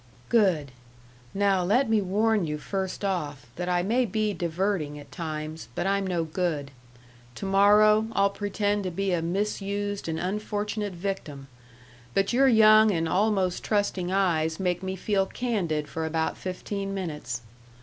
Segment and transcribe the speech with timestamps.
[0.29, 0.71] "Good!
[1.31, 5.85] Now let me warn you first off, that I may be diverting at times, but
[5.85, 6.71] I'm no good.
[7.35, 11.49] To morrow I'll pretend to be a misused and unfortunate victim,
[12.15, 17.41] but your young and almost trusting eyes make me feel candid for about fifteen minutes.